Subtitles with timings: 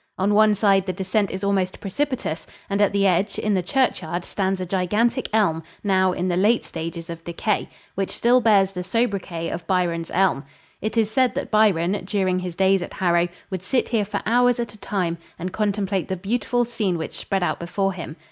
[0.17, 4.25] On one side the descent is almost precipitous, and at the edge, in the churchyard,
[4.25, 8.83] stands a gigantic elm now in the late stages of decay which still bears the
[8.83, 10.43] sobriquet of "Byron's Elm."
[10.81, 14.59] It is said that Byron, during his days at Harrow, would sit here for hours
[14.59, 18.15] at a time and contemplate the beautiful scene which spread out before him.